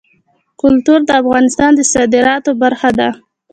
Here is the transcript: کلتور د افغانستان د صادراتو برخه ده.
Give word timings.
کلتور 0.61 0.99
د 1.07 1.11
افغانستان 1.21 1.71
د 1.75 1.81
صادراتو 1.93 2.51
برخه 2.61 2.89
ده. 2.99 3.09